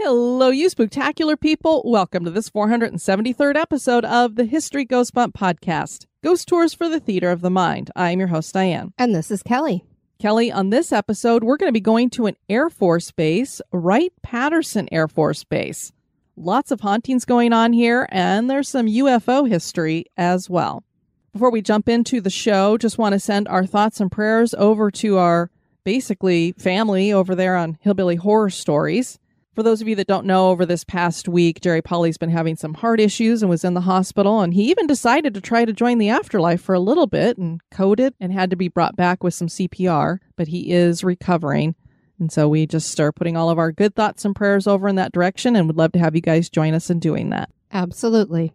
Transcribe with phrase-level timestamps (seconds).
[0.00, 1.82] Hello, you spectacular people.
[1.84, 7.00] Welcome to this 473rd episode of the History Goes Bump podcast Ghost Tours for the
[7.00, 7.90] Theater of the Mind.
[7.96, 8.92] I'm your host, Diane.
[8.96, 9.84] And this is Kelly.
[10.20, 14.12] Kelly, on this episode, we're going to be going to an Air Force base, Wright
[14.22, 15.90] Patterson Air Force Base.
[16.36, 20.84] Lots of hauntings going on here, and there's some UFO history as well.
[21.32, 24.92] Before we jump into the show, just want to send our thoughts and prayers over
[24.92, 25.50] to our
[25.82, 29.18] basically family over there on Hillbilly Horror Stories.
[29.58, 32.54] For those of you that don't know, over this past week, Jerry Polly's been having
[32.54, 34.40] some heart issues and was in the hospital.
[34.40, 37.60] And he even decided to try to join the afterlife for a little bit and
[37.72, 41.74] coded and had to be brought back with some CPR, but he is recovering.
[42.20, 44.94] And so we just are putting all of our good thoughts and prayers over in
[44.94, 47.50] that direction and would love to have you guys join us in doing that.
[47.72, 48.52] Absolutely.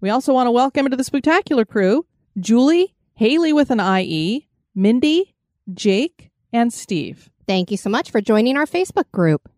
[0.00, 2.06] We also want to welcome into the spectacular crew
[2.38, 5.34] Julie, Haley with an IE, Mindy,
[5.72, 7.28] Jake, and Steve.
[7.48, 9.50] Thank you so much for joining our Facebook group.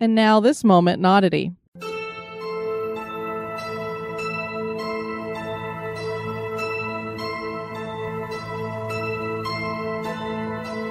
[0.00, 1.52] And now this moment in oddity.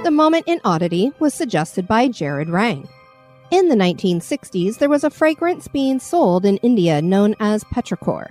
[0.04, 2.88] The moment in oddity was suggested by Jared Rang.
[3.50, 8.30] In the 1960s, there was a fragrance being sold in India known as petrichor.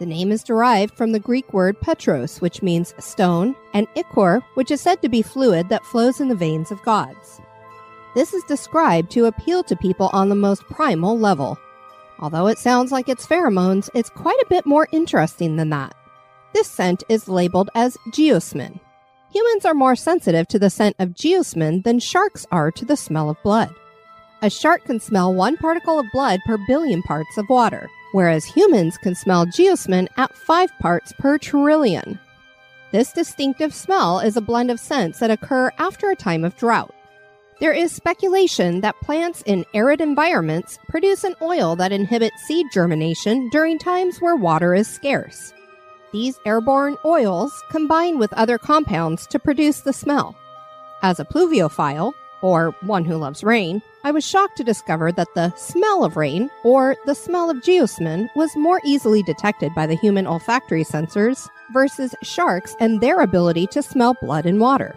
[0.00, 4.72] The name is derived from the Greek word petros, which means stone, and ichor, which
[4.72, 7.40] is said to be fluid that flows in the veins of gods.
[8.14, 11.58] This is described to appeal to people on the most primal level.
[12.18, 15.94] Although it sounds like it's pheromones, it's quite a bit more interesting than that.
[16.52, 18.80] This scent is labeled as geosmin.
[19.30, 23.28] Humans are more sensitive to the scent of geosmin than sharks are to the smell
[23.28, 23.74] of blood.
[24.40, 28.96] A shark can smell one particle of blood per billion parts of water, whereas humans
[28.96, 32.18] can smell geosmin at 5 parts per trillion.
[32.90, 36.94] This distinctive smell is a blend of scents that occur after a time of drought.
[37.60, 43.48] There is speculation that plants in arid environments produce an oil that inhibits seed germination
[43.48, 45.52] during times where water is scarce.
[46.12, 50.36] These airborne oils combine with other compounds to produce the smell.
[51.02, 55.52] As a pluviophile, or one who loves rain, I was shocked to discover that the
[55.56, 60.28] smell of rain, or the smell of geosmin, was more easily detected by the human
[60.28, 64.96] olfactory sensors versus sharks and their ability to smell blood and water.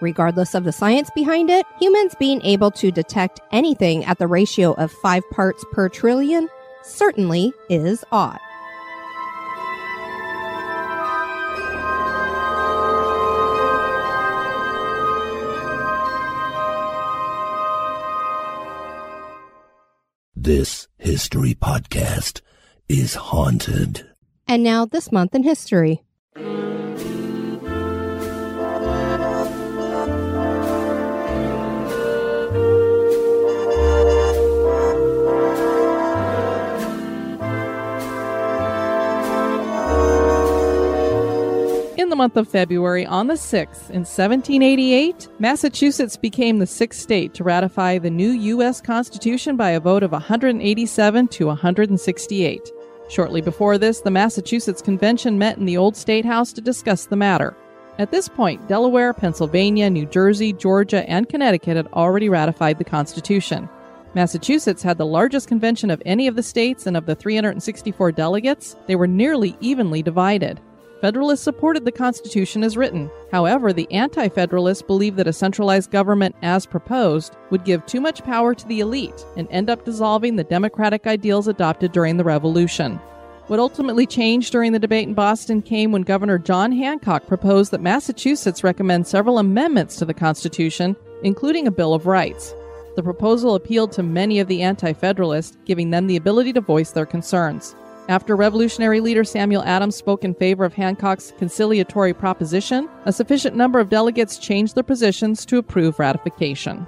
[0.00, 4.72] Regardless of the science behind it, humans being able to detect anything at the ratio
[4.74, 6.48] of 5 parts per trillion
[6.82, 8.38] certainly is odd.
[20.36, 22.42] This history podcast
[22.86, 24.06] is haunted.
[24.46, 26.03] And now, this month in history.
[42.14, 47.42] The month of February, on the 6th, in 1788, Massachusetts became the sixth state to
[47.42, 48.80] ratify the new U.S.
[48.80, 52.70] Constitution by a vote of 187 to 168.
[53.08, 57.16] Shortly before this, the Massachusetts Convention met in the Old State House to discuss the
[57.16, 57.56] matter.
[57.98, 63.68] At this point, Delaware, Pennsylvania, New Jersey, Georgia, and Connecticut had already ratified the Constitution.
[64.14, 68.76] Massachusetts had the largest convention of any of the states, and of the 364 delegates,
[68.86, 70.60] they were nearly evenly divided.
[71.04, 73.10] Federalists supported the Constitution as written.
[73.30, 78.24] However, the Anti Federalists believed that a centralized government, as proposed, would give too much
[78.24, 82.94] power to the elite and end up dissolving the democratic ideals adopted during the Revolution.
[83.48, 87.82] What ultimately changed during the debate in Boston came when Governor John Hancock proposed that
[87.82, 92.54] Massachusetts recommend several amendments to the Constitution, including a Bill of Rights.
[92.96, 96.92] The proposal appealed to many of the Anti Federalists, giving them the ability to voice
[96.92, 97.76] their concerns.
[98.06, 103.80] After Revolutionary leader Samuel Adams spoke in favor of Hancock's conciliatory proposition, a sufficient number
[103.80, 106.86] of delegates changed their positions to approve ratification.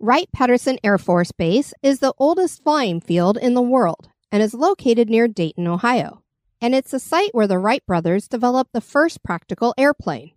[0.00, 4.54] Wright Patterson Air Force Base is the oldest flying field in the world and is
[4.54, 6.22] located near Dayton, Ohio
[6.66, 10.32] and it's a site where the Wright brothers developed the first practical airplane.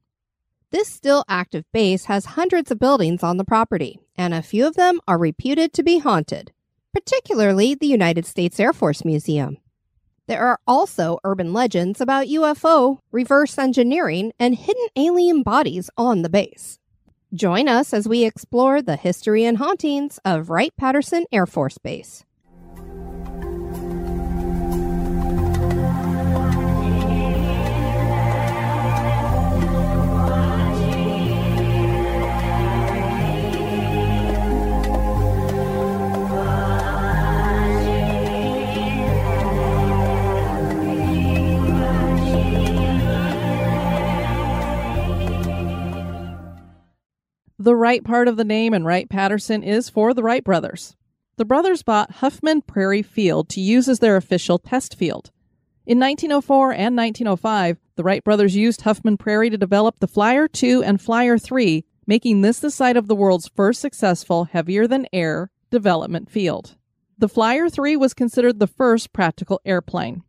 [0.69, 4.75] This still active base has hundreds of buildings on the property, and a few of
[4.75, 6.51] them are reputed to be haunted,
[6.93, 9.57] particularly the United States Air Force Museum.
[10.27, 16.29] There are also urban legends about UFO, reverse engineering, and hidden alien bodies on the
[16.29, 16.77] base.
[17.33, 22.23] Join us as we explore the history and hauntings of Wright Patterson Air Force Base.
[47.61, 50.95] The Wright part of the name and Wright Patterson is for the Wright brothers.
[51.35, 55.31] The brothers bought Huffman Prairie Field to use as their official test field.
[55.85, 60.83] In 1904 and 1905, the Wright brothers used Huffman Prairie to develop the Flyer 2
[60.83, 65.51] and Flyer 3, making this the site of the world's first successful heavier than air
[65.69, 66.77] development field.
[67.17, 70.23] The Flyer 3 was considered the first practical airplane.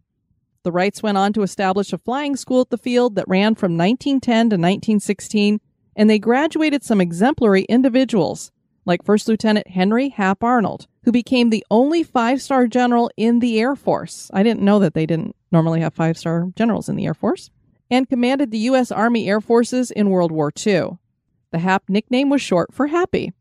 [0.64, 3.78] The Wrights went on to establish a flying school at the field that ran from
[3.78, 5.60] 1910 to 1916
[6.00, 8.50] and they graduated some exemplary individuals,
[8.86, 13.60] like First Lieutenant Henry Hap Arnold, who became the only five star general in the
[13.60, 14.30] Air Force.
[14.32, 17.50] I didn't know that they didn't normally have five star generals in the Air Force,
[17.90, 18.90] and commanded the U.S.
[18.90, 20.92] Army Air Forces in World War II.
[21.50, 23.34] The Hap nickname was short for Happy.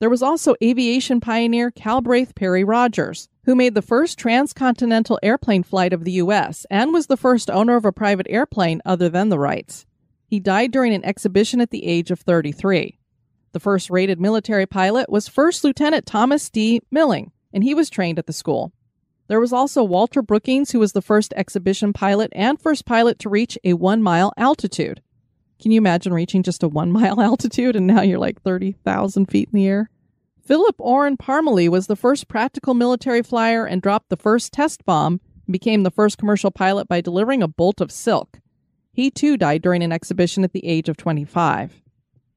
[0.00, 5.92] There was also aviation pioneer Calbraith Perry Rogers, who made the first transcontinental airplane flight
[5.92, 6.66] of the U.S.
[6.72, 9.86] and was the first owner of a private airplane other than the Wrights.
[10.34, 12.98] He died during an exhibition at the age of 33.
[13.52, 16.80] The first rated military pilot was First Lieutenant Thomas D.
[16.90, 18.72] Milling, and he was trained at the school.
[19.28, 23.28] There was also Walter Brookins, who was the first exhibition pilot and first pilot to
[23.28, 25.02] reach a one mile altitude.
[25.62, 29.50] Can you imagine reaching just a one mile altitude and now you're like 30,000 feet
[29.52, 29.88] in the air?
[30.44, 35.20] Philip Orrin Parmelee was the first practical military flyer and dropped the first test bomb
[35.46, 38.40] and became the first commercial pilot by delivering a bolt of silk.
[38.94, 41.82] He too died during an exhibition at the age of 25.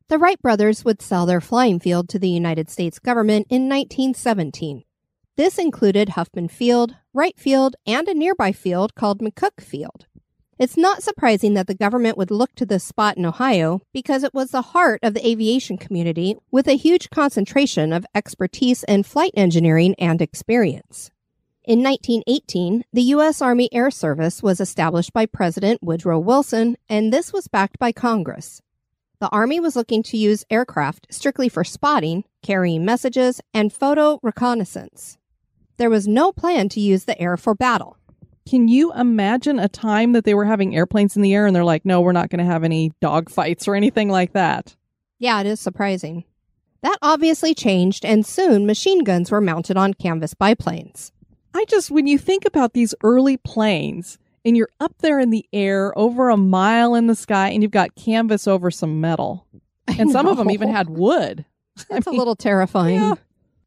[0.10, 4.84] The Wright brothers would sell their flying field to the United States government in 1917.
[5.36, 10.08] This included Huffman Field, Wright Field, and a nearby field called McCook Field.
[10.58, 14.34] It's not surprising that the government would look to this spot in Ohio because it
[14.34, 19.34] was the heart of the aviation community with a huge concentration of expertise in flight
[19.36, 21.12] engineering and experience.
[21.68, 23.42] In 1918, the U.S.
[23.42, 28.62] Army Air Service was established by President Woodrow Wilson, and this was backed by Congress.
[29.20, 35.18] The Army was looking to use aircraft strictly for spotting, carrying messages, and photo reconnaissance.
[35.76, 37.98] There was no plan to use the air for battle.
[38.50, 41.66] Can you imagine a time that they were having airplanes in the air and they're
[41.66, 44.74] like, no, we're not going to have any dogfights or anything like that?
[45.20, 46.24] Yeah, it is surprising.
[46.82, 51.12] That obviously changed, and soon machine guns were mounted on canvas biplanes.
[51.58, 55.44] I just, when you think about these early planes and you're up there in the
[55.52, 59.48] air over a mile in the sky and you've got canvas over some metal,
[59.88, 61.46] and some of them even had wood.
[61.76, 62.96] It's I mean, a little terrifying.
[62.96, 63.16] Yeah.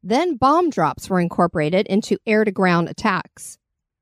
[0.01, 3.57] Then bomb drops were incorporated into air to ground attacks.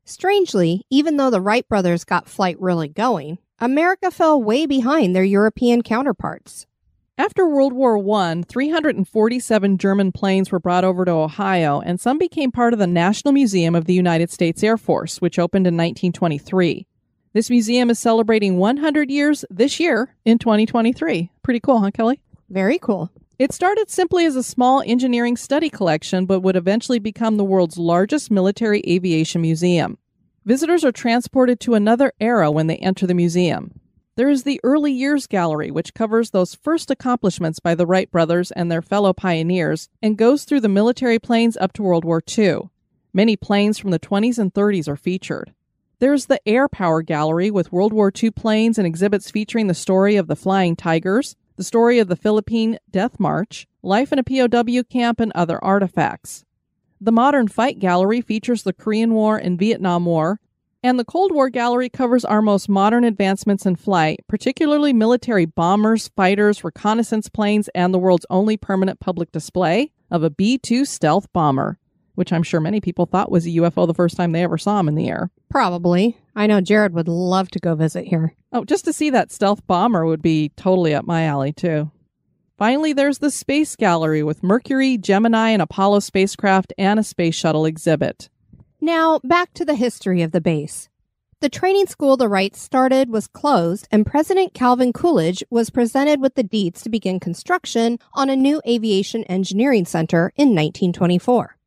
[0.05, 5.23] Strangely, even though the Wright brothers got flight really going, America fell way behind their
[5.23, 6.67] European counterparts.
[7.19, 12.49] After World War I, 347 German planes were brought over to Ohio, and some became
[12.49, 16.87] part of the National Museum of the United States Air Force, which opened in 1923.
[17.33, 21.29] This museum is celebrating 100 years this year in 2023.
[21.43, 22.21] Pretty cool, huh, Kelly?
[22.49, 23.11] Very cool.
[23.37, 27.77] It started simply as a small engineering study collection, but would eventually become the world's
[27.77, 29.97] largest military aviation museum.
[30.45, 33.73] Visitors are transported to another era when they enter the museum.
[34.19, 38.51] There is the Early Years Gallery, which covers those first accomplishments by the Wright brothers
[38.51, 42.69] and their fellow pioneers and goes through the military planes up to World War II.
[43.13, 45.53] Many planes from the 20s and 30s are featured.
[45.99, 50.17] There's the Air Power Gallery with World War II planes and exhibits featuring the story
[50.17, 54.83] of the Flying Tigers, the story of the Philippine Death March, life in a POW
[54.89, 56.43] camp, and other artifacts.
[56.99, 60.41] The Modern Fight Gallery features the Korean War and Vietnam War,
[60.83, 66.09] and the Cold War Gallery covers our most modern advancements in flight, particularly military bombers,
[66.15, 71.31] fighters, reconnaissance planes, and the world's only permanent public display of a B 2 stealth
[71.33, 71.79] bomber
[72.19, 74.77] which I'm sure many people thought was a UFO the first time they ever saw
[74.77, 75.31] him in the air.
[75.49, 76.17] Probably.
[76.35, 78.35] I know Jared would love to go visit here.
[78.51, 81.91] Oh, just to see that stealth bomber would be totally up my alley, too.
[82.57, 87.63] Finally, there's the Space Gallery with Mercury, Gemini, and Apollo spacecraft and a space shuttle
[87.63, 88.27] exhibit.
[88.81, 90.87] Now, back to the history of the base.
[91.41, 96.35] The training school the Wrights started was closed, and President Calvin Coolidge was presented with
[96.35, 101.57] the deeds to begin construction on a new aviation engineering center in 1924.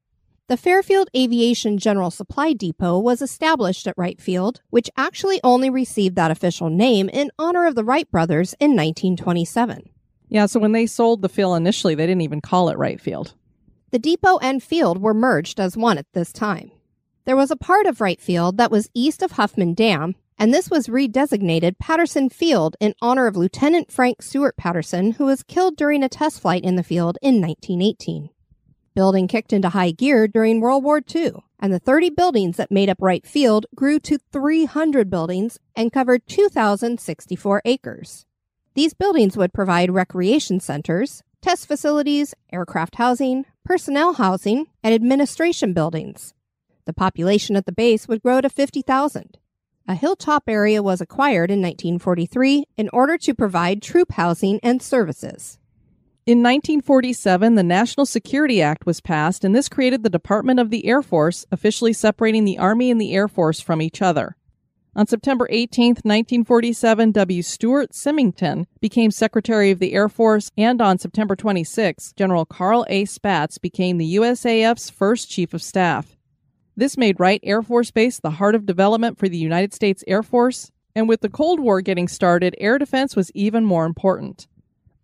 [0.49, 6.16] The Fairfield Aviation General Supply Depot was established at Wright Field, which actually only received
[6.16, 9.88] that official name in honor of the Wright brothers in 1927.
[10.28, 13.35] Yeah, so when they sold the field initially, they didn't even call it Wright Field.
[13.90, 16.73] The depot and field were merged as one at this time.
[17.24, 20.68] There was a part of Wright Field that was east of Huffman Dam, and this
[20.68, 26.02] was redesignated Patterson Field in honor of Lieutenant Frank Stewart Patterson, who was killed during
[26.02, 28.30] a test flight in the field in 1918.
[28.96, 32.88] Building kicked into high gear during World War II, and the 30 buildings that made
[32.88, 38.26] up Wright Field grew to 300 buildings and covered 2,064 acres.
[38.74, 46.34] These buildings would provide recreation centers, test facilities, aircraft housing, personnel housing, and administration buildings.
[46.84, 49.38] The population at the base would grow to 50,000.
[49.88, 55.58] A hilltop area was acquired in 1943 in order to provide troop housing and services.
[56.24, 60.86] In 1947, the National Security Act was passed, and this created the Department of the
[60.86, 64.36] Air Force, officially separating the Army and the Air Force from each other.
[64.94, 67.42] On September 18, 1947, W.
[67.42, 73.04] Stuart Symington became Secretary of the Air Force, and on September 26, General Carl A.
[73.04, 76.16] Spaatz became the USAF's first Chief of Staff.
[76.76, 80.22] This made Wright Air Force Base the heart of development for the United States Air
[80.22, 84.46] Force, and with the Cold War getting started, air defense was even more important.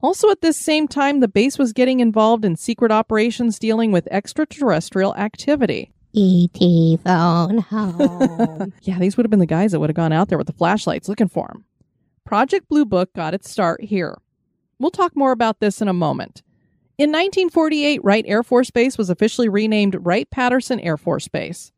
[0.01, 4.09] Also, at this same time, the base was getting involved in secret operations dealing with
[4.11, 5.93] extraterrestrial activity.
[6.15, 6.99] E.T.
[7.05, 8.73] phone home.
[8.83, 10.53] yeah, these would have been the guys that would have gone out there with the
[10.55, 11.65] flashlights looking for him.
[12.25, 14.19] Project Blue Book got its start here.
[14.79, 16.43] We'll talk more about this in a moment.
[16.99, 21.71] In 1948, Wright Air Force Base was officially renamed Wright Patterson Air Force Base.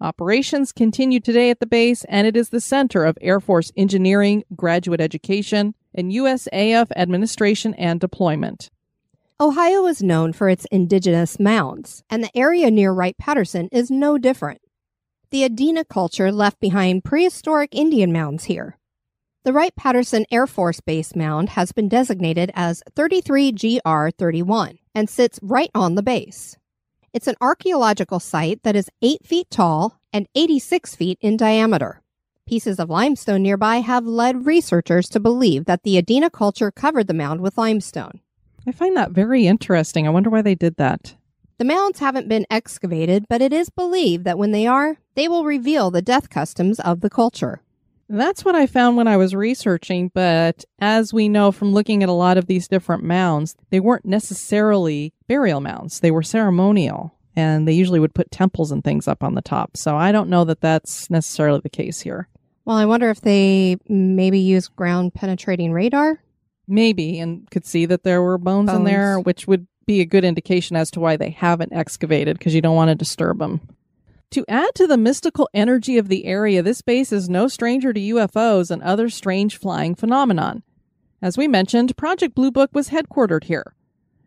[0.00, 4.44] Operations continue today at the base, and it is the center of Air Force engineering,
[4.56, 8.70] graduate education, and USAF administration and deployment.
[9.38, 14.16] Ohio is known for its indigenous mounds, and the area near Wright Patterson is no
[14.16, 14.62] different.
[15.28, 18.78] The Adena culture left behind prehistoric Indian mounds here.
[19.44, 25.40] The Wright Patterson Air Force Base mound has been designated as 33GR 31 and sits
[25.42, 26.56] right on the base.
[27.12, 32.02] It's an archaeological site that is 8 feet tall and 86 feet in diameter.
[32.46, 37.12] Pieces of limestone nearby have led researchers to believe that the Adena culture covered the
[37.12, 38.20] mound with limestone.
[38.64, 40.06] I find that very interesting.
[40.06, 41.16] I wonder why they did that.
[41.58, 45.44] The mounds haven't been excavated, but it is believed that when they are, they will
[45.44, 47.61] reveal the death customs of the culture.
[48.12, 52.10] That's what I found when I was researching, but as we know from looking at
[52.10, 57.66] a lot of these different mounds, they weren't necessarily burial mounds, they were ceremonial and
[57.66, 59.78] they usually would put temples and things up on the top.
[59.78, 62.28] So I don't know that that's necessarily the case here.
[62.66, 66.22] Well, I wonder if they maybe use ground penetrating radar.
[66.68, 68.80] Maybe, and could see that there were bones, bones.
[68.80, 72.54] in there, which would be a good indication as to why they haven't excavated because
[72.54, 73.62] you don't want to disturb them.
[74.32, 78.00] To add to the mystical energy of the area, this base is no stranger to
[78.00, 80.62] UFOs and other strange flying phenomenon.
[81.20, 83.74] As we mentioned, Project Blue Book was headquartered here.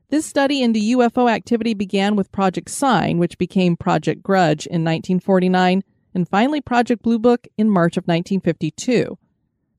[0.10, 5.84] This study into UFO activity began with Project Sign, which became Project Grudge in 1949,
[6.14, 9.18] and finally Project Blue Book in March of 1952.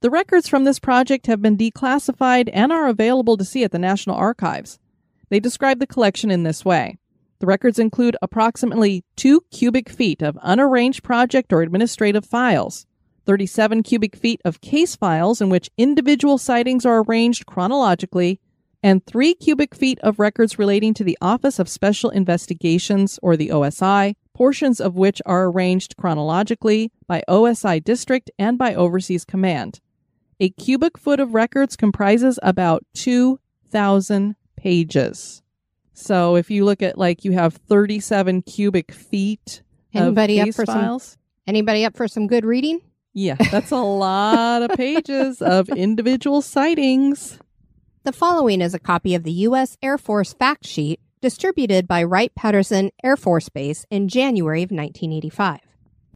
[0.01, 3.79] The records from this project have been declassified and are available to see at the
[3.79, 4.81] National Archives.
[5.29, 6.99] They describe the collection in this way.
[7.39, 12.87] The records include approximately 2 cubic feet of unarranged project or administrative files,
[13.27, 18.41] 37 cubic feet of case files in which individual sightings are arranged chronologically,
[18.83, 23.49] and three cubic feet of records relating to the Office of Special Investigations, or the
[23.49, 29.81] OSI, portions of which are arranged chronologically by OSI district and by Overseas Command.
[30.39, 35.43] A cubic foot of records comprises about 2,000 pages.
[35.97, 39.63] So if you look at like you have 37 cubic feet
[39.95, 41.01] Anybody of up for some-
[41.47, 42.81] Anybody up for some good reading?
[43.15, 47.39] Yeah, that's a lot of pages of individual sightings.
[48.05, 49.79] The following is a copy of the U.S.
[49.81, 55.61] Air Force fact sheet distributed by Wright Patterson Air Force Base in January of 1985.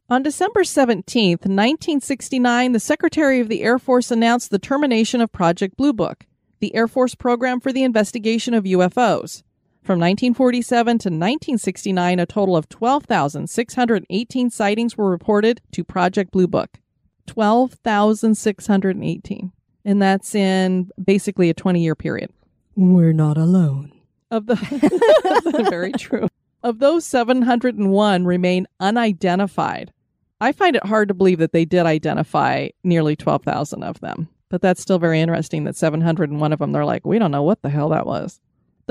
[0.09, 5.77] On December 17th, 1969, the Secretary of the Air Force announced the termination of Project
[5.77, 6.25] Blue Book,
[6.59, 9.41] the Air Force program for the investigation of UFOs.
[9.83, 16.77] From 1947 to 1969, a total of 12,618 sightings were reported to Project Blue Book.
[17.25, 19.51] 12,618.
[19.83, 22.29] And that's in basically a 20 year period.
[22.75, 23.91] We're not alone.
[24.29, 26.27] Of the very true.
[26.61, 29.91] Of those 701 remain unidentified.
[30.39, 34.29] I find it hard to believe that they did identify nearly 12,000 of them.
[34.49, 37.63] But that's still very interesting that 701 of them they're like, we don't know what
[37.63, 38.39] the hell that was.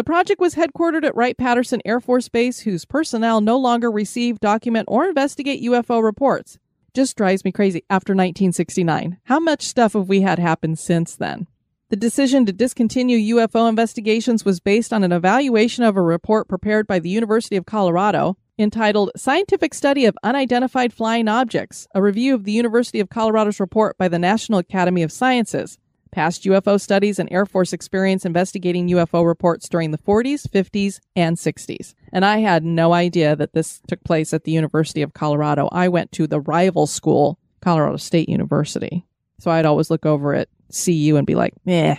[0.00, 4.40] The project was headquartered at Wright Patterson Air Force Base, whose personnel no longer receive,
[4.40, 6.58] document, or investigate UFO reports.
[6.94, 9.18] Just drives me crazy after 1969.
[9.24, 11.48] How much stuff have we had happen since then?
[11.90, 16.86] The decision to discontinue UFO investigations was based on an evaluation of a report prepared
[16.86, 22.44] by the University of Colorado entitled Scientific Study of Unidentified Flying Objects, a review of
[22.44, 25.78] the University of Colorado's report by the National Academy of Sciences.
[26.12, 31.36] Past UFO studies and Air Force experience investigating UFO reports during the 40s, 50s, and
[31.36, 31.94] 60s.
[32.12, 35.68] And I had no idea that this took place at the University of Colorado.
[35.70, 39.06] I went to the rival school, Colorado State University.
[39.38, 41.96] So I'd always look over at CU and be like, meh.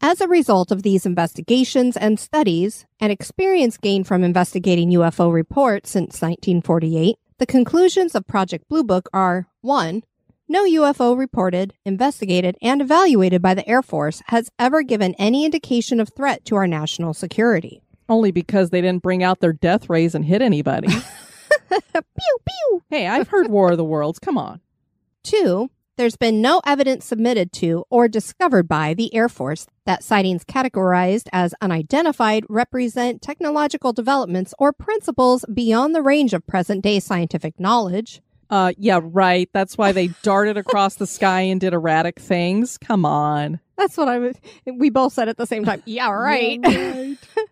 [0.00, 5.90] As a result of these investigations and studies, and experience gained from investigating UFO reports
[5.90, 10.02] since 1948, the conclusions of Project Blue Book are 1.
[10.50, 16.00] No UFO reported, investigated, and evaluated by the Air Force has ever given any indication
[16.00, 17.82] of threat to our national security.
[18.08, 20.88] Only because they didn't bring out their death rays and hit anybody.
[21.68, 22.82] Pew pew!
[22.88, 24.18] hey, I've heard War of the Worlds.
[24.18, 24.62] Come on.
[25.24, 25.68] 2.
[25.98, 31.28] There's been no evidence submitted to or discovered by the Air Force that sightings categorized
[31.30, 38.22] as unidentified represent technological developments or principles beyond the range of present day scientific knowledge.
[38.50, 39.48] Uh, yeah, right.
[39.52, 42.78] That's why they darted across the sky and did erratic things.
[42.78, 43.60] Come on.
[43.76, 44.36] That's what I was.
[44.66, 45.82] We both said at the same time.
[45.84, 46.58] Yeah, right.
[46.62, 47.18] Yeah, right.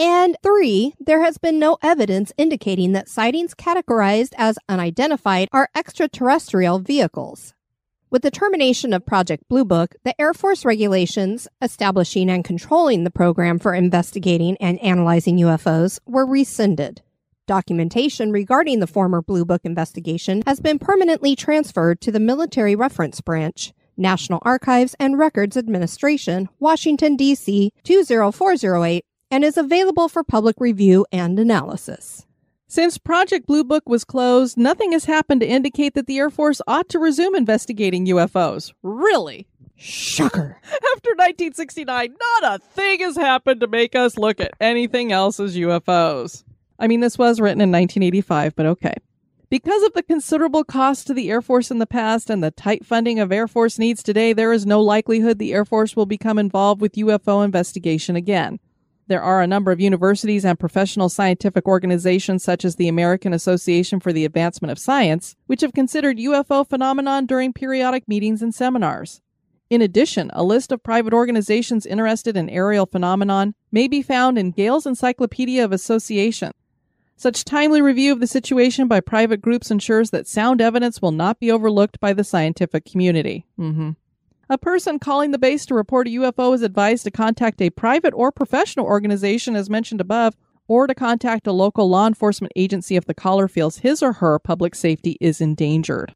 [0.00, 6.78] And three, there has been no evidence indicating that sightings categorized as unidentified are extraterrestrial
[6.78, 7.52] vehicles.
[8.08, 13.10] With the termination of Project Blue Book, the Air Force regulations establishing and controlling the
[13.10, 17.02] program for investigating and analyzing UFOs were rescinded.
[17.48, 23.22] Documentation regarding the former Blue Book investigation has been permanently transferred to the Military Reference
[23.22, 27.72] Branch, National Archives and Records Administration, Washington, D.C.
[27.84, 32.26] 20408, and is available for public review and analysis.
[32.66, 36.60] Since Project Blue Book was closed, nothing has happened to indicate that the Air Force
[36.66, 38.74] ought to resume investigating UFOs.
[38.82, 39.48] Really?
[39.74, 40.60] Shocker.
[40.64, 45.56] After 1969, not a thing has happened to make us look at anything else as
[45.56, 46.44] UFOs.
[46.78, 48.94] I mean, this was written in 1985, but okay.
[49.50, 52.84] Because of the considerable cost to the Air Force in the past and the tight
[52.84, 56.38] funding of Air Force needs today, there is no likelihood the Air Force will become
[56.38, 58.60] involved with UFO investigation again.
[59.06, 64.00] There are a number of universities and professional scientific organizations such as the American Association
[64.00, 69.22] for the Advancement of Science, which have considered UFO phenomenon during periodic meetings and seminars.
[69.70, 74.50] In addition, a list of private organizations interested in aerial phenomenon may be found in
[74.50, 76.52] Gale's Encyclopedia of Association.
[77.18, 81.40] Such timely review of the situation by private groups ensures that sound evidence will not
[81.40, 83.44] be overlooked by the scientific community.
[83.58, 83.90] Mm-hmm.
[84.48, 88.14] A person calling the base to report a UFO is advised to contact a private
[88.14, 90.36] or professional organization as mentioned above,
[90.68, 94.38] or to contact a local law enforcement agency if the caller feels his or her
[94.38, 96.14] public safety is endangered.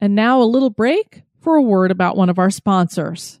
[0.00, 3.40] And now a little break for a word about one of our sponsors.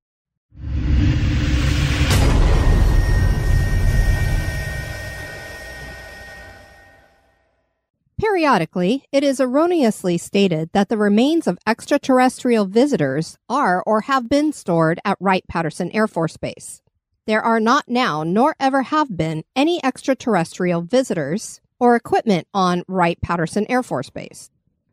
[8.21, 14.53] Periodically, it is erroneously stated that the remains of extraterrestrial visitors are or have been
[14.53, 16.83] stored at Wright Patterson Air Force Base.
[17.25, 23.19] There are not now, nor ever have been, any extraterrestrial visitors or equipment on Wright
[23.21, 24.51] Patterson Air Force Base.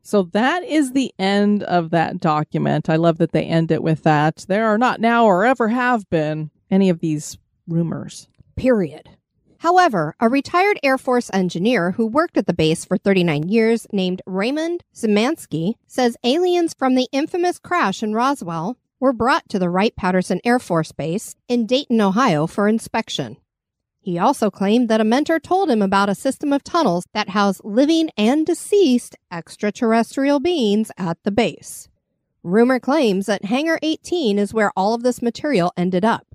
[0.08, 2.88] So that is the end of that document.
[2.88, 4.46] I love that they end it with that.
[4.48, 8.26] There are not now or ever have been any of these rumors.
[8.56, 9.10] Period.
[9.58, 14.22] However, a retired Air Force engineer who worked at the base for 39 years named
[14.24, 19.94] Raymond Zimansky says aliens from the infamous crash in Roswell were brought to the Wright
[19.94, 23.36] Patterson Air Force Base in Dayton, Ohio for inspection.
[24.08, 27.60] He also claimed that a mentor told him about a system of tunnels that house
[27.62, 31.90] living and deceased extraterrestrial beings at the base.
[32.42, 36.26] Rumor claims that Hangar 18 is where all of this material ended up.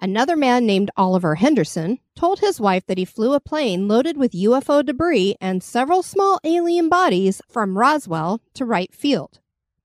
[0.00, 4.32] Another man named Oliver Henderson told his wife that he flew a plane loaded with
[4.32, 9.40] UFO debris and several small alien bodies from Roswell to Wright Field.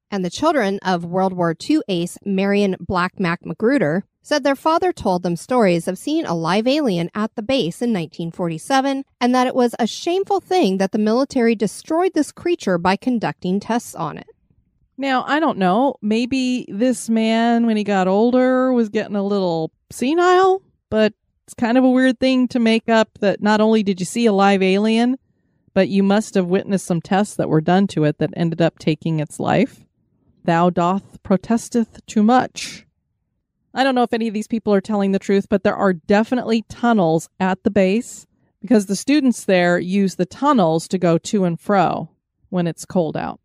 [0.09, 4.91] And the children of World War II ace Marion Black Mac Magruder said their father
[4.91, 9.45] told them stories of seeing a live alien at the base in 1947 and that
[9.45, 14.17] it was a shameful thing that the military destroyed this creature by conducting tests on
[14.17, 14.25] it.
[14.97, 15.97] Now, I don't know.
[16.01, 21.13] Maybe this man, when he got older, was getting a little senile, but
[21.45, 24.25] it's kind of a weird thing to make up that not only did you see
[24.25, 25.19] a live alien,
[25.75, 28.79] but you must have witnessed some tests that were done to it that ended up
[28.79, 29.85] taking its life.
[30.43, 32.87] Thou doth protesteth too much.
[33.75, 35.93] I don't know if any of these people are telling the truth, but there are
[35.93, 38.25] definitely tunnels at the base
[38.61, 42.09] because the students there use the tunnels to go to and fro
[42.49, 43.41] when it's cold out.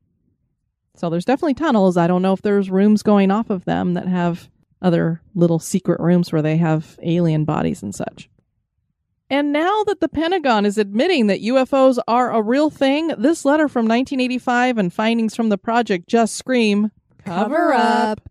[0.95, 1.97] So there's definitely tunnels.
[1.97, 4.49] I don't know if there's rooms going off of them that have
[4.81, 8.31] other little secret rooms where they have alien bodies and such.
[9.29, 13.69] And now that the Pentagon is admitting that UFOs are a real thing, this letter
[13.69, 16.93] from 1985 and findings from the project just scream
[17.25, 18.30] Cover up.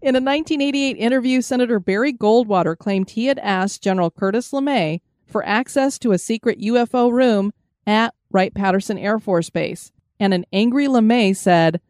[0.00, 5.44] In a 1988 interview, Senator Barry Goldwater claimed he had asked General Curtis LeMay for
[5.44, 7.52] access to a secret UFO room
[7.86, 9.90] at Wright Patterson Air Force Base.
[10.20, 11.80] And an angry LeMay said,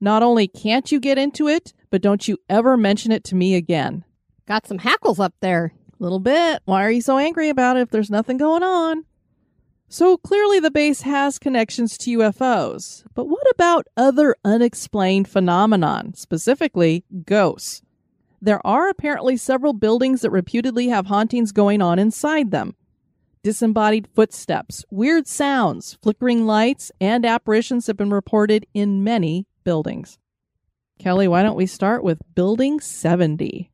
[0.00, 3.56] Not only can't you get into it, but don't you ever mention it to me
[3.56, 4.04] again.
[4.46, 5.72] Got some hackles up there.
[5.98, 6.62] A little bit.
[6.64, 9.04] Why are you so angry about it if there's nothing going on?
[9.92, 13.02] So clearly the base has connections to UFOs.
[13.12, 17.82] But what about other unexplained phenomenon, specifically ghosts?
[18.40, 22.76] There are apparently several buildings that reputedly have hauntings going on inside them.
[23.42, 30.18] Disembodied footsteps, weird sounds, flickering lights, and apparitions have been reported in many buildings.
[31.00, 33.72] Kelly, why don't we start with Building 70?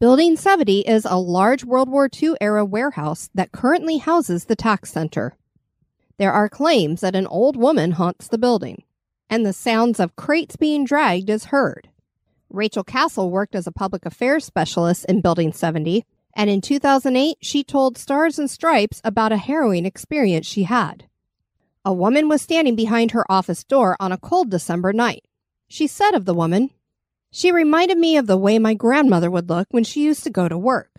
[0.00, 4.90] Building 70 is a large World War II era warehouse that currently houses the tax
[4.90, 5.36] center.
[6.18, 8.84] There are claims that an old woman haunts the building,
[9.30, 11.88] and the sounds of crates being dragged is heard.
[12.50, 17.64] Rachel Castle worked as a public affairs specialist in Building 70, and in 2008, she
[17.64, 21.04] told Stars and Stripes about a harrowing experience she had.
[21.84, 25.24] A woman was standing behind her office door on a cold December night.
[25.66, 26.70] She said of the woman,
[27.30, 30.48] She reminded me of the way my grandmother would look when she used to go
[30.48, 30.90] to work.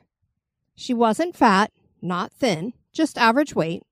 [0.75, 1.71] She wasn't fat,
[2.01, 3.83] not thin, just average weight.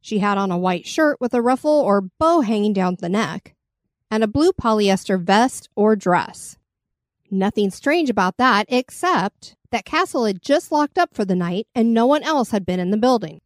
[0.00, 3.54] She had on a white shirt with a ruffle or bow hanging down the neck,
[4.10, 6.56] and a blue polyester vest or dress.
[7.30, 11.94] Nothing strange about that, except that Castle had just locked up for the night and
[11.94, 13.40] no one else had been in the building.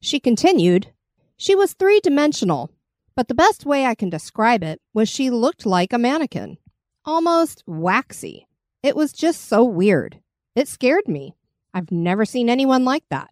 [0.00, 0.92] She continued,
[1.36, 2.70] She was three dimensional,
[3.14, 6.58] but the best way I can describe it was she looked like a mannequin,
[7.04, 8.46] almost waxy.
[8.82, 10.20] It was just so weird.
[10.54, 11.34] It scared me.
[11.74, 13.30] I've never seen anyone like that.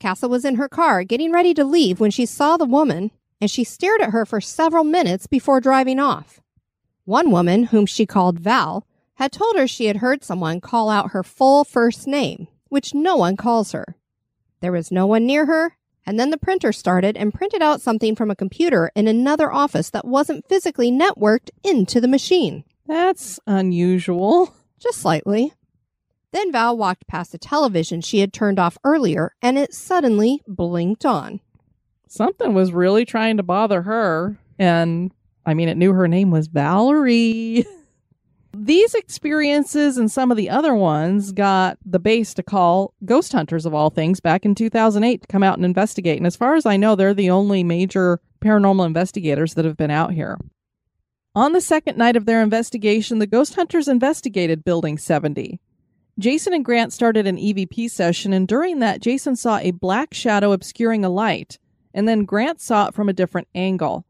[0.00, 3.10] Castle was in her car getting ready to leave when she saw the woman,
[3.40, 6.40] and she stared at her for several minutes before driving off.
[7.04, 11.10] One woman, whom she called Val, had told her she had heard someone call out
[11.10, 13.94] her full first name, which no one calls her.
[14.60, 18.16] There was no one near her, and then the printer started and printed out something
[18.16, 22.64] from a computer in another office that wasn't physically networked into the machine.
[22.86, 24.54] That's unusual.
[24.78, 25.52] Just slightly.
[26.32, 31.04] Then Val walked past a television she had turned off earlier and it suddenly blinked
[31.04, 31.40] on.
[32.08, 34.38] Something was really trying to bother her.
[34.58, 35.12] And
[35.44, 37.64] I mean, it knew her name was Valerie.
[38.52, 43.64] These experiences and some of the other ones got the base to call ghost hunters
[43.64, 46.18] of all things back in 2008 to come out and investigate.
[46.18, 49.90] And as far as I know, they're the only major paranormal investigators that have been
[49.90, 50.36] out here.
[51.36, 55.60] On the second night of their investigation, the ghost hunters investigated Building 70.
[56.20, 60.52] Jason and Grant started an EVP session, and during that, Jason saw a black shadow
[60.52, 61.58] obscuring a light,
[61.94, 64.04] and then Grant saw it from a different angle.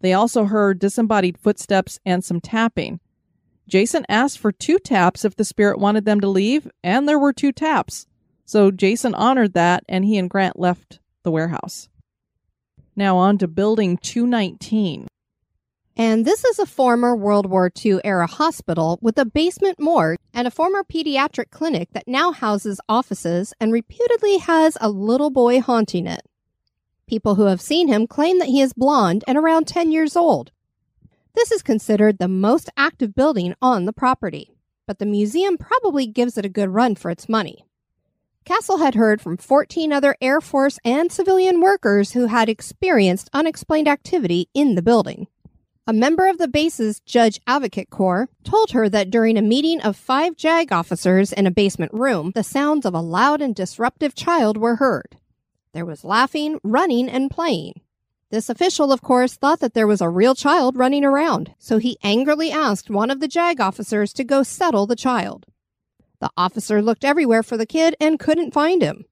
[0.00, 3.00] They also heard disembodied footsteps and some tapping.
[3.66, 7.32] Jason asked for two taps if the spirit wanted them to leave, and there were
[7.32, 8.06] two taps.
[8.44, 11.88] So Jason honored that, and he and Grant left the warehouse.
[12.94, 15.08] Now on to building 219.
[16.00, 20.48] And this is a former World War II era hospital with a basement morgue and
[20.48, 26.06] a former pediatric clinic that now houses offices and reputedly has a little boy haunting
[26.06, 26.22] it.
[27.06, 30.52] People who have seen him claim that he is blond and around 10 years old.
[31.34, 34.54] This is considered the most active building on the property,
[34.86, 37.66] but the museum probably gives it a good run for its money.
[38.46, 43.86] Castle had heard from 14 other Air Force and civilian workers who had experienced unexplained
[43.86, 45.26] activity in the building.
[45.86, 49.96] A member of the base's Judge Advocate Corps told her that during a meeting of
[49.96, 54.56] five JAG officers in a basement room, the sounds of a loud and disruptive child
[54.56, 55.16] were heard.
[55.72, 57.80] There was laughing, running, and playing.
[58.30, 61.98] This official, of course, thought that there was a real child running around, so he
[62.04, 65.46] angrily asked one of the JAG officers to go settle the child.
[66.20, 69.06] The officer looked everywhere for the kid and couldn't find him.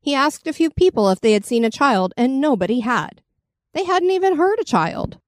[0.00, 3.20] He asked a few people if they had seen a child, and nobody had.
[3.74, 5.18] They hadn't even heard a child.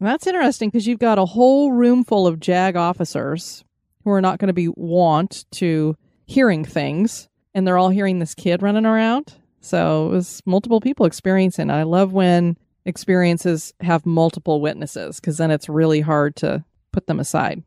[0.00, 3.64] That's interesting because you've got a whole room full of JAG officers
[4.04, 8.34] who are not going to be wont to hearing things, and they're all hearing this
[8.34, 9.34] kid running around.
[9.60, 11.70] So it was multiple people experiencing.
[11.70, 17.18] I love when experiences have multiple witnesses because then it's really hard to put them
[17.18, 17.64] aside.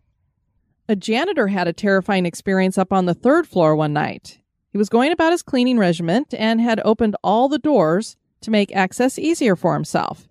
[0.88, 4.40] A janitor had a terrifying experience up on the third floor one night.
[4.72, 8.74] He was going about his cleaning regimen and had opened all the doors to make
[8.74, 10.29] access easier for himself.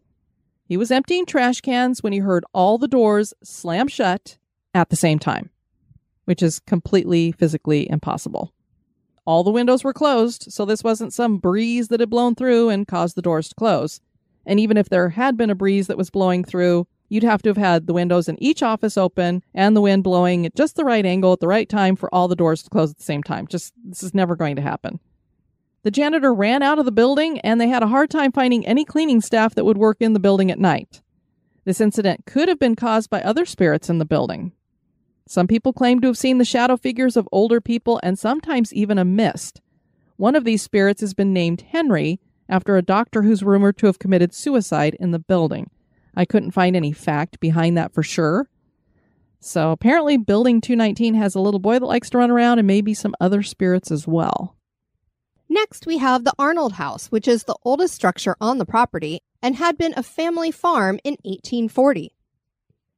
[0.68, 4.36] He was emptying trash cans when he heard all the doors slam shut
[4.74, 5.48] at the same time,
[6.26, 8.52] which is completely physically impossible.
[9.24, 12.86] All the windows were closed, so this wasn't some breeze that had blown through and
[12.86, 14.02] caused the doors to close.
[14.44, 17.48] And even if there had been a breeze that was blowing through, you'd have to
[17.48, 20.84] have had the windows in each office open and the wind blowing at just the
[20.84, 23.22] right angle at the right time for all the doors to close at the same
[23.22, 23.46] time.
[23.46, 25.00] Just this is never going to happen.
[25.82, 28.84] The janitor ran out of the building and they had a hard time finding any
[28.84, 31.02] cleaning staff that would work in the building at night.
[31.64, 34.52] This incident could have been caused by other spirits in the building.
[35.26, 38.98] Some people claim to have seen the shadow figures of older people and sometimes even
[38.98, 39.60] a mist.
[40.16, 43.98] One of these spirits has been named Henry after a doctor who's rumored to have
[43.98, 45.70] committed suicide in the building.
[46.16, 48.48] I couldn't find any fact behind that for sure.
[49.40, 52.94] So apparently, Building 219 has a little boy that likes to run around and maybe
[52.94, 54.56] some other spirits as well.
[55.48, 59.56] Next, we have the Arnold House, which is the oldest structure on the property and
[59.56, 62.14] had been a family farm in 1840.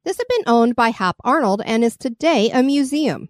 [0.03, 3.29] This had been owned by Hap Arnold and is today a museum.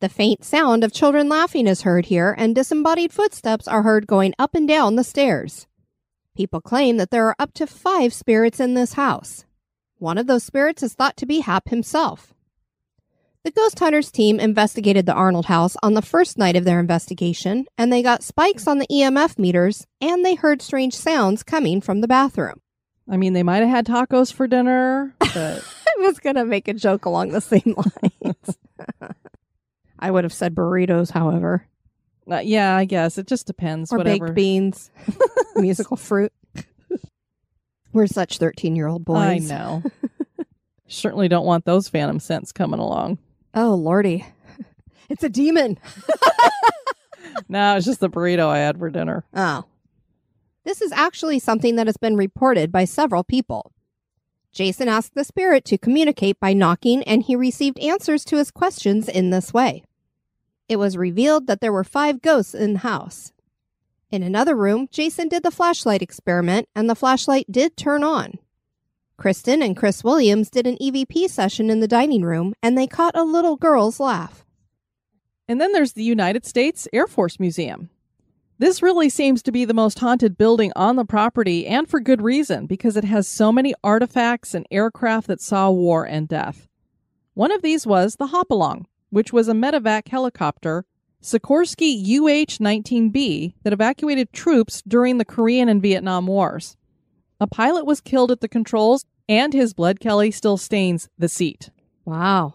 [0.00, 4.32] The faint sound of children laughing is heard here, and disembodied footsteps are heard going
[4.38, 5.66] up and down the stairs.
[6.36, 9.44] People claim that there are up to five spirits in this house.
[9.98, 12.32] One of those spirits is thought to be Hap himself.
[13.48, 17.64] The Ghost Hunters team investigated the Arnold house on the first night of their investigation,
[17.78, 22.02] and they got spikes on the EMF meters, and they heard strange sounds coming from
[22.02, 22.60] the bathroom.
[23.10, 26.68] I mean, they might have had tacos for dinner, but I was going to make
[26.68, 28.58] a joke along the same lines.
[29.98, 31.66] I would have said burritos, however,
[32.30, 33.90] uh, yeah, I guess it just depends.
[33.90, 34.26] or whatever.
[34.26, 34.90] baked beans,
[35.56, 36.34] musical fruit.
[37.94, 39.16] We're such 13 year old boys.
[39.16, 39.82] I know.
[40.86, 43.16] Certainly don't want those phantom scents coming along.
[43.54, 44.26] Oh, Lordy.
[45.10, 45.78] It's a demon.
[47.48, 49.24] No, it's just the burrito I had for dinner.
[49.34, 49.64] Oh.
[50.64, 53.72] This is actually something that has been reported by several people.
[54.52, 59.08] Jason asked the spirit to communicate by knocking, and he received answers to his questions
[59.08, 59.82] in this way.
[60.68, 63.32] It was revealed that there were five ghosts in the house.
[64.10, 68.38] In another room, Jason did the flashlight experiment, and the flashlight did turn on.
[69.18, 73.16] Kristen and Kris Williams did an EVP session in the dining room, and they caught
[73.16, 74.44] a little girl's laugh.
[75.48, 77.90] And then there's the United States Air Force Museum.
[78.60, 82.22] This really seems to be the most haunted building on the property, and for good
[82.22, 86.68] reason, because it has so many artifacts and aircraft that saw war and death.
[87.34, 90.84] One of these was the Hopalong, which was a medevac helicopter
[91.20, 96.76] Sikorsky UH 19B that evacuated troops during the Korean and Vietnam Wars.
[97.40, 101.70] A pilot was killed at the controls, and his blood Kelly still stains the seat.
[102.04, 102.54] Wow.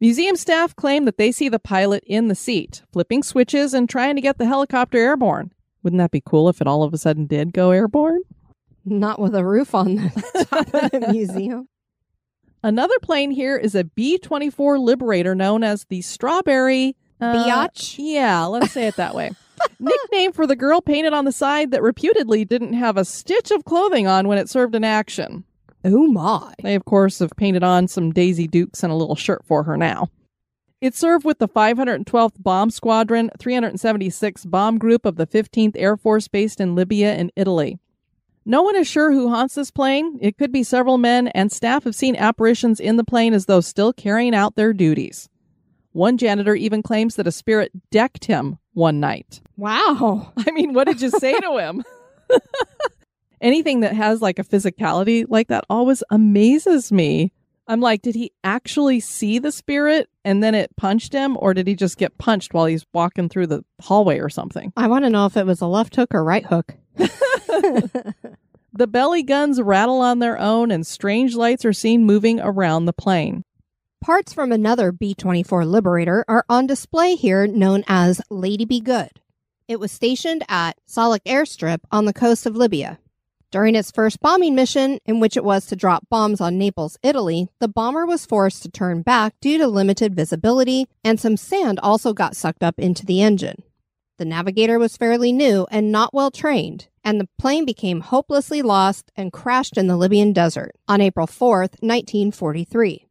[0.00, 4.16] Museum staff claim that they see the pilot in the seat, flipping switches and trying
[4.16, 5.52] to get the helicopter airborne.
[5.82, 8.22] Wouldn't that be cool if it all of a sudden did go airborne?
[8.84, 11.68] Not with a roof on the top of the museum.
[12.62, 16.96] Another plane here is a B 24 Liberator known as the Strawberry.
[17.20, 17.96] uh, Biatch?
[17.98, 19.32] Yeah, let's say it that way.
[19.78, 23.64] Nickname for the girl painted on the side that reputedly didn't have a stitch of
[23.64, 25.44] clothing on when it served in action.
[25.84, 26.54] Oh my.
[26.62, 29.76] They, of course, have painted on some Daisy Dukes and a little shirt for her
[29.76, 30.08] now.
[30.80, 36.28] It served with the 512th Bomb Squadron, 376 Bomb Group of the 15th Air Force
[36.28, 37.78] based in Libya and Italy.
[38.46, 40.18] No one is sure who haunts this plane.
[40.20, 43.62] It could be several men, and staff have seen apparitions in the plane as though
[43.62, 45.30] still carrying out their duties.
[45.94, 49.40] One janitor even claims that a spirit decked him one night.
[49.56, 50.32] Wow.
[50.36, 51.84] I mean, what did you say to him?
[53.40, 57.32] Anything that has like a physicality like that always amazes me.
[57.68, 61.66] I'm like, did he actually see the spirit and then it punched him, or did
[61.66, 64.72] he just get punched while he's walking through the hallway or something?
[64.76, 66.74] I want to know if it was a left hook or right hook.
[68.76, 72.92] The belly guns rattle on their own, and strange lights are seen moving around the
[72.92, 73.44] plane.
[74.04, 79.08] Parts from another B 24 Liberator are on display here, known as Lady Be Good.
[79.66, 82.98] It was stationed at Salak Airstrip on the coast of Libya.
[83.50, 87.48] During its first bombing mission, in which it was to drop bombs on Naples, Italy,
[87.60, 92.12] the bomber was forced to turn back due to limited visibility, and some sand also
[92.12, 93.62] got sucked up into the engine.
[94.18, 99.10] The navigator was fairly new and not well trained, and the plane became hopelessly lost
[99.16, 103.03] and crashed in the Libyan desert on April 4th, 1943.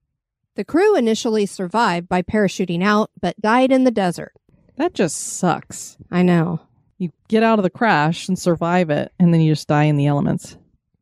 [0.56, 4.34] The crew initially survived by parachuting out, but died in the desert.
[4.78, 5.98] That just sucks.
[6.12, 6.62] I know.
[7.00, 9.98] You get out of the crash and survive it, and then you just die in
[9.98, 10.58] the elements.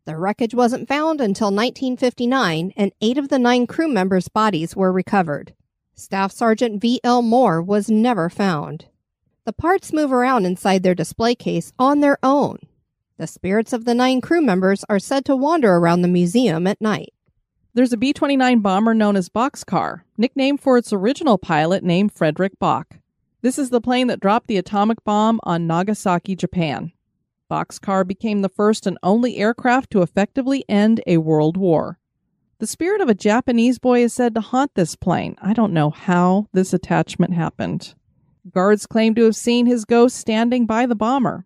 [0.06, 4.92] The wreckage wasn't found until 1959, and eight of the nine crew members' bodies were
[4.92, 5.54] recovered.
[5.96, 7.22] Staff Sergeant V.L.
[7.22, 8.86] Moore was never found.
[9.44, 12.58] The parts move around inside their display case on their own.
[13.18, 16.82] The spirits of the nine crew members are said to wander around the museum at
[16.82, 17.14] night.
[17.74, 22.60] There's a B 29 bomber known as Boxcar, nicknamed for its original pilot named Frederick
[22.60, 22.98] Bock.
[23.42, 26.92] This is the plane that dropped the atomic bomb on Nagasaki, Japan.
[27.50, 31.98] Boxcar became the first and only aircraft to effectively end a world war.
[32.60, 35.38] The spirit of a Japanese boy is said to haunt this plane.
[35.42, 37.96] I don't know how this attachment happened.
[38.52, 41.46] Guards claim to have seen his ghost standing by the bomber.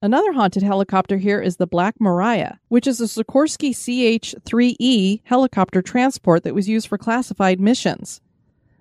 [0.00, 5.82] Another haunted helicopter here is the Black Maria, which is a Sikorsky CH 3E helicopter
[5.82, 8.20] transport that was used for classified missions.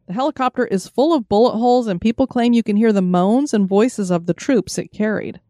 [0.06, 3.52] The helicopter is full of bullet holes, and people claim you can hear the moans
[3.52, 5.42] and voices of the troops it carried.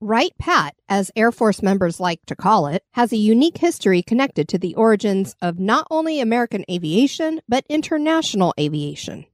[0.00, 4.46] Wright Pat, as Air Force members like to call it, has a unique history connected
[4.48, 9.26] to the origins of not only American aviation, but international aviation.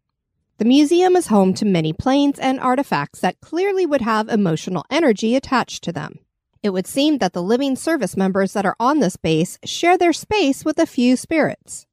[0.58, 5.36] The museum is home to many planes and artifacts that clearly would have emotional energy
[5.36, 6.18] attached to them.
[6.62, 10.14] It would seem that the living service members that are on this base share their
[10.14, 11.86] space with a few spirits.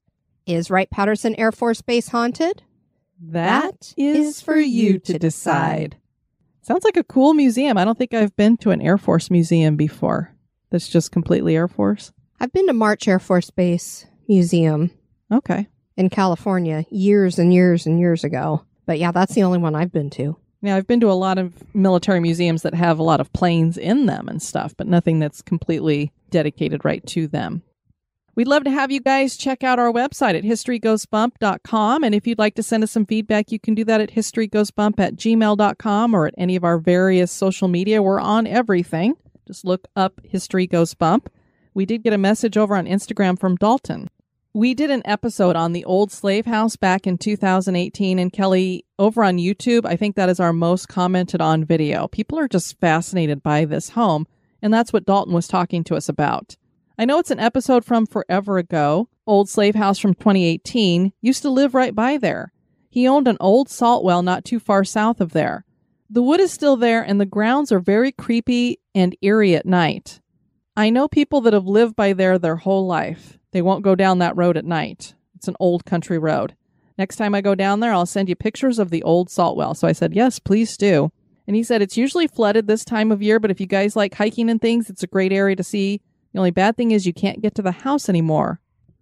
[0.46, 2.62] Is Wright Patterson Air Force Base haunted?
[3.20, 5.96] that is for you to decide.
[6.62, 7.78] Sounds like a cool museum.
[7.78, 10.34] I don't think I've been to an Air Force museum before.
[10.70, 12.12] That's just completely Air Force.
[12.40, 14.90] I've been to March Air Force Base Museum
[15.30, 15.68] Okay.
[15.96, 18.64] In California years and years and years ago.
[18.86, 20.36] But yeah, that's the only one I've been to.
[20.62, 23.76] Yeah, I've been to a lot of military museums that have a lot of planes
[23.76, 27.62] in them and stuff, but nothing that's completely dedicated right to them.
[28.34, 32.02] We'd love to have you guys check out our website at historygoesbump.com.
[32.02, 34.98] And if you'd like to send us some feedback, you can do that at historygoesbump
[34.98, 38.02] at gmail.com or at any of our various social media.
[38.02, 39.14] We're on everything.
[39.46, 41.30] Just look up History Goes Bump.
[41.74, 44.08] We did get a message over on Instagram from Dalton.
[44.56, 49.24] We did an episode on the old slave house back in 2018, and Kelly, over
[49.24, 52.06] on YouTube, I think that is our most commented on video.
[52.06, 54.28] People are just fascinated by this home,
[54.62, 56.56] and that's what Dalton was talking to us about.
[56.96, 59.08] I know it's an episode from forever ago.
[59.26, 62.52] Old slave house from 2018 used to live right by there.
[62.88, 65.64] He owned an old salt well not too far south of there.
[66.08, 70.20] The wood is still there, and the grounds are very creepy and eerie at night.
[70.76, 73.38] I know people that have lived by there their whole life.
[73.52, 75.14] They won't go down that road at night.
[75.36, 76.56] It's an old country road.
[76.98, 79.74] Next time I go down there, I'll send you pictures of the old salt well.
[79.74, 81.10] So I said, Yes, please do.
[81.46, 84.14] And he said, It's usually flooded this time of year, but if you guys like
[84.14, 86.00] hiking and things, it's a great area to see.
[86.32, 88.60] The only bad thing is you can't get to the house anymore.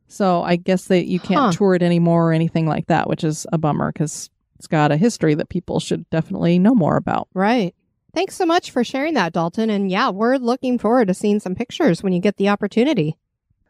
[0.09, 1.53] So I guess that you can't Huh.
[1.53, 4.99] tour it anymore or anything like that, which is a bummer because it's got a
[4.99, 7.29] history that people should definitely know more about.
[7.33, 7.75] Right.
[8.14, 9.70] Thanks so much for sharing that, Dalton.
[9.70, 13.16] And yeah, we're looking forward to seeing some pictures when you get the opportunity.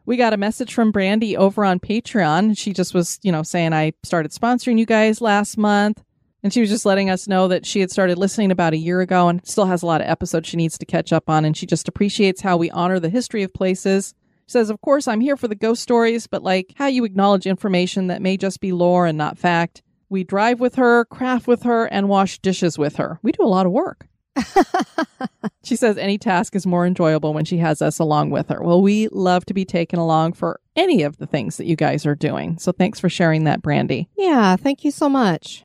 [0.05, 2.57] We got a message from Brandy over on Patreon.
[2.57, 6.03] She just was, you know, saying I started sponsoring you guys last month.
[6.43, 8.99] And she was just letting us know that she had started listening about a year
[8.99, 11.45] ago and still has a lot of episodes she needs to catch up on.
[11.45, 14.13] And she just appreciates how we honor the history of places.
[14.47, 17.47] She says, Of course, I'm here for the ghost stories, but like how you acknowledge
[17.47, 19.83] information that may just be lore and not fact.
[20.09, 23.19] We drive with her, craft with her, and wash dishes with her.
[23.23, 24.07] We do a lot of work.
[25.63, 28.61] she says any task is more enjoyable when she has us along with her.
[28.61, 32.05] Well, we love to be taken along for any of the things that you guys
[32.05, 32.57] are doing.
[32.57, 34.09] So thanks for sharing that, Brandy.
[34.17, 35.63] Yeah, thank you so much.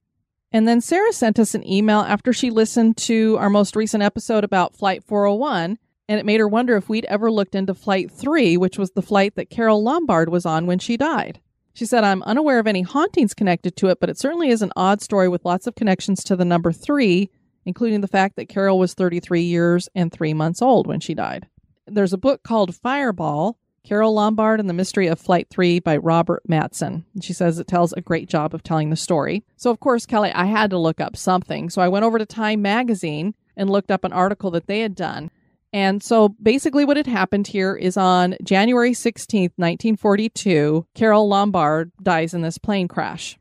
[0.50, 4.44] And then Sarah sent us an email after she listened to our most recent episode
[4.44, 8.56] about Flight 401, and it made her wonder if we'd ever looked into Flight 3,
[8.56, 11.40] which was the flight that Carole Lombard was on when she died.
[11.74, 14.72] She said, I'm unaware of any hauntings connected to it, but it certainly is an
[14.74, 17.30] odd story with lots of connections to the number 3,
[17.68, 21.46] including the fact that Carole was 33 years and 3 months old when she died.
[21.86, 26.42] There's a book called Fireball Carole Lombard and the Mystery of Flight 3 by Robert
[26.48, 27.04] Matzen.
[27.22, 29.44] She says it tells a great job of telling the story.
[29.56, 31.70] So, of course, Kelly, I had to look up something.
[31.70, 34.94] So I went over to Time Magazine and looked up an article that they had
[34.94, 35.30] done.
[35.72, 42.34] And so basically, what had happened here is on January 16th, 1942, Carole Lombard dies
[42.34, 43.38] in this plane crash.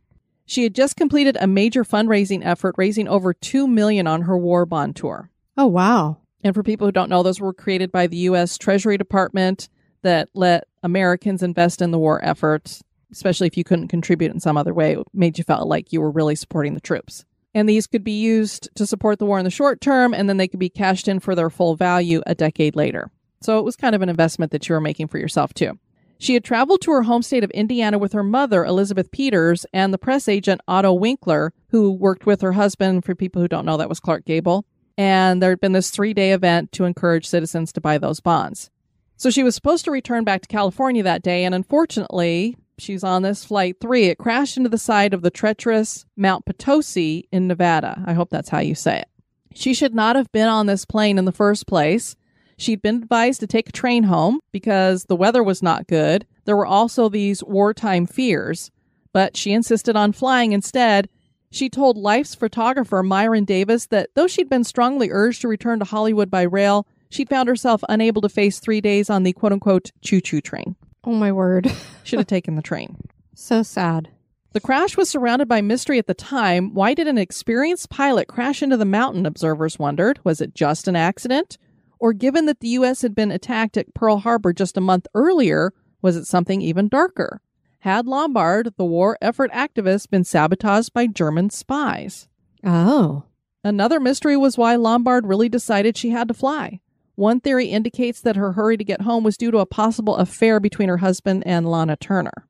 [0.47, 4.65] She had just completed a major fundraising effort, raising over 2 million on her war
[4.65, 5.29] bond tour.
[5.57, 6.17] Oh, wow.
[6.43, 8.57] And for people who don't know, those were created by the U.S.
[8.57, 9.67] Treasury Department
[10.03, 12.79] that let Americans invest in the war effort,
[13.11, 15.99] especially if you couldn't contribute in some other way, it made you feel like you
[15.99, 17.25] were really supporting the troops.
[17.53, 20.37] And these could be used to support the war in the short term, and then
[20.37, 23.11] they could be cashed in for their full value a decade later.
[23.41, 25.77] So it was kind of an investment that you were making for yourself, too.
[26.19, 29.93] She had traveled to her home state of Indiana with her mother, Elizabeth Peters, and
[29.93, 33.05] the press agent Otto Winkler, who worked with her husband.
[33.05, 34.65] For people who don't know, that was Clark Gable.
[34.97, 38.71] And there had been this three day event to encourage citizens to buy those bonds.
[39.15, 43.23] So she was supposed to return back to California that day, and unfortunately, she's on
[43.23, 44.05] this flight three.
[44.05, 48.03] It crashed into the side of the treacherous Mount Potosi in Nevada.
[48.05, 49.07] I hope that's how you say it.
[49.55, 52.15] She should not have been on this plane in the first place.
[52.57, 56.25] She'd been advised to take a train home because the weather was not good.
[56.45, 58.71] There were also these wartime fears,
[59.13, 61.07] but she insisted on flying instead.
[61.51, 65.85] She told Life's photographer Myron Davis that though she'd been strongly urged to return to
[65.85, 69.91] Hollywood by rail, she'd found herself unable to face three days on the quote unquote
[70.01, 70.75] choo choo train.
[71.03, 71.71] Oh, my word.
[72.03, 72.97] Should have taken the train.
[73.33, 74.09] So sad.
[74.53, 76.73] The crash was surrounded by mystery at the time.
[76.73, 79.25] Why did an experienced pilot crash into the mountain?
[79.25, 80.19] Observers wondered.
[80.23, 81.57] Was it just an accident?
[81.99, 83.01] Or given that the U.S.
[83.01, 87.41] had been attacked at Pearl Harbor just a month earlier, was it something even darker?
[87.79, 92.27] Had Lombard, the war effort activist, been sabotaged by German spies?
[92.63, 93.23] Oh.
[93.63, 96.81] Another mystery was why Lombard really decided she had to fly.
[97.15, 100.59] One theory indicates that her hurry to get home was due to a possible affair
[100.59, 102.47] between her husband and Lana Turner.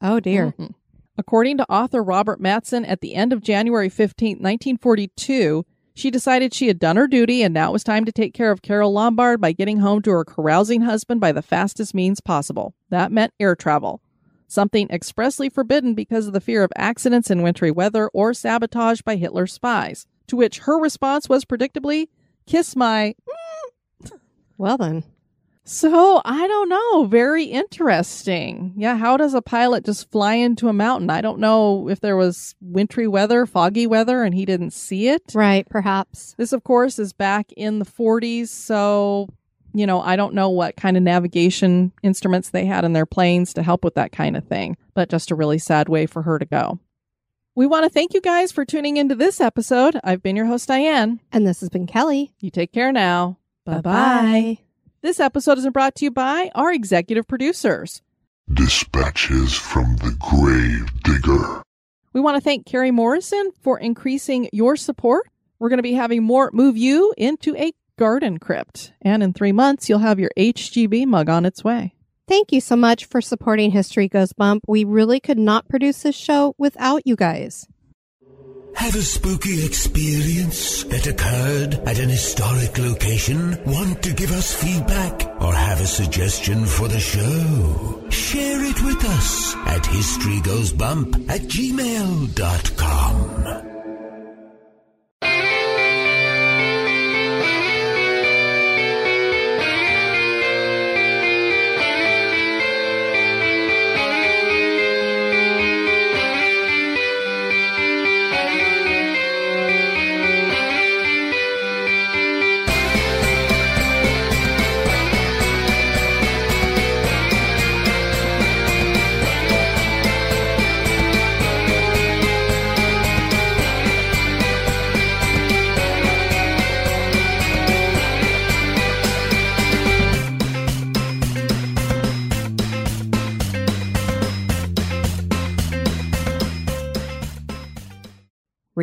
[0.00, 0.52] Oh, dear.
[0.52, 0.66] Mm-hmm.
[1.16, 5.64] According to author Robert Matzen, at the end of January 15, 1942,
[5.94, 8.50] she decided she had done her duty and now it was time to take care
[8.50, 12.74] of Carole Lombard by getting home to her carousing husband by the fastest means possible.
[12.90, 14.02] That meant air travel,
[14.48, 19.16] something expressly forbidden because of the fear of accidents in wintry weather or sabotage by
[19.16, 20.06] Hitler's spies.
[20.28, 22.08] To which her response was predictably,
[22.46, 23.14] Kiss my
[24.56, 25.04] well, then.
[25.64, 27.06] So I don't know.
[27.06, 28.74] Very interesting.
[28.76, 28.96] Yeah.
[28.96, 31.08] How does a pilot just fly into a mountain?
[31.08, 35.22] I don't know if there was wintry weather, foggy weather, and he didn't see it.
[35.34, 35.66] Right.
[35.68, 36.34] Perhaps.
[36.36, 38.48] This, of course, is back in the 40s.
[38.48, 39.28] So,
[39.72, 43.54] you know, I don't know what kind of navigation instruments they had in their planes
[43.54, 46.38] to help with that kind of thing, but just a really sad way for her
[46.38, 46.78] to go.
[47.56, 49.98] We want to thank you guys for tuning into this episode.
[50.04, 51.20] I've been your host, Diane.
[51.32, 52.34] And this has been Kelly.
[52.40, 53.38] You take care now.
[53.64, 54.58] Bye bye.
[55.04, 58.00] This episode is brought to you by our executive producers
[58.50, 61.62] Dispatches from the Grave Digger.
[62.14, 65.28] We want to thank Carrie Morrison for increasing your support.
[65.58, 68.94] We're going to be having more move you into a garden crypt.
[69.02, 71.92] And in three months, you'll have your HGB mug on its way.
[72.26, 74.64] Thank you so much for supporting History Goes Bump.
[74.66, 77.66] We really could not produce this show without you guys.
[78.74, 83.58] Have a spooky experience that occurred at an historic location?
[83.64, 88.04] Want to give us feedback or have a suggestion for the show?
[88.10, 93.24] Share it with us at historygoesbump at gmail.com.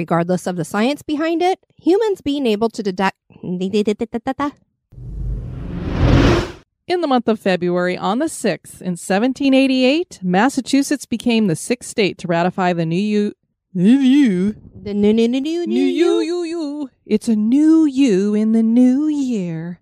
[0.01, 3.15] Regardless of the science behind it, humans being able to detect.
[3.43, 3.59] In
[7.01, 12.27] the month of February, on the 6th, in 1788, Massachusetts became the sixth state to
[12.27, 13.33] ratify the New U.
[13.75, 14.55] New U.
[14.73, 16.89] The new, new, new, new, New U, U, U.
[17.05, 19.81] It's a new you in the new year.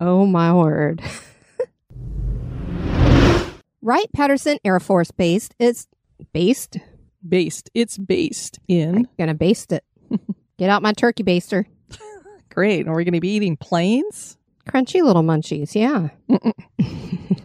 [0.00, 1.02] Oh my word.
[3.82, 5.88] Wright Patterson Air Force Base is
[6.32, 6.78] based.
[7.26, 7.70] Based.
[7.74, 8.96] It's based in.
[8.96, 9.84] I'm gonna baste it.
[10.58, 11.64] Get out my turkey baster.
[12.50, 12.88] Great.
[12.88, 14.36] Are we going to be eating planes?
[14.68, 16.08] Crunchy little munchies, yeah.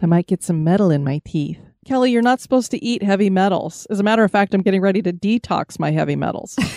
[0.02, 1.60] I might get some metal in my teeth.
[1.86, 3.86] Kelly, you're not supposed to eat heavy metals.
[3.90, 6.58] As a matter of fact, I'm getting ready to detox my heavy metals.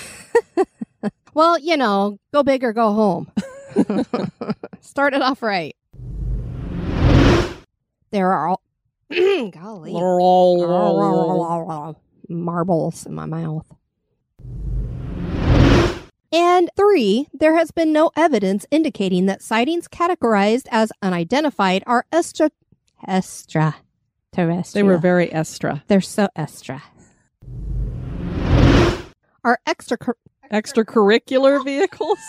[1.34, 3.32] Well, you know, go big or go home.
[4.82, 5.76] Start it off right.
[8.10, 8.62] There are all
[9.12, 9.94] golly
[12.30, 13.66] marbles in my mouth.
[16.32, 22.52] And three, there has been no evidence indicating that sightings categorized as unidentified are extra
[23.08, 23.78] extra
[24.34, 24.86] terrestrial.
[24.86, 25.84] they were very extra.
[25.88, 26.84] They're so extra.
[29.44, 29.98] Are extra
[30.52, 32.20] Extracurricular vehicles?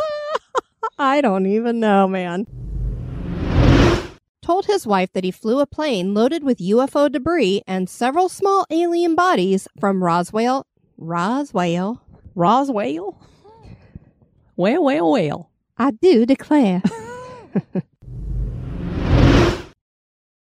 [0.98, 2.46] I don't even know, man.
[4.46, 8.64] Told his wife that he flew a plane loaded with UFO debris and several small
[8.70, 12.00] alien bodies from Roswell, Roswell.
[12.36, 13.20] Roswell?
[14.54, 15.50] Well, well, well.
[15.76, 16.80] I do declare.